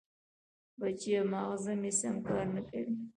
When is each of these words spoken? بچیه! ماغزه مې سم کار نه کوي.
بچیه! 0.79 1.21
ماغزه 1.31 1.73
مې 1.81 1.91
سم 1.99 2.15
کار 2.27 2.45
نه 2.55 2.61
کوي. 2.69 2.93